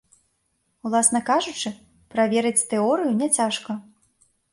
[0.87, 1.69] Уласна кажучы,
[2.15, 3.77] праверыць тэорыю няцяжка.